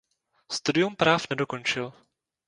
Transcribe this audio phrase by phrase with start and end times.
[0.51, 1.87] Studium práv nedokončil.